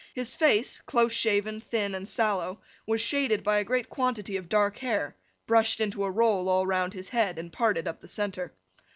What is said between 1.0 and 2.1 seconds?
shaven, thin, and